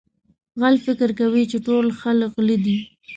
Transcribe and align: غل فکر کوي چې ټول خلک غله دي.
غل 0.61 0.75
فکر 0.85 1.09
کوي 1.19 1.43
چې 1.51 1.57
ټول 1.67 1.85
خلک 2.01 2.29
غله 2.37 2.57
دي. 2.65 2.77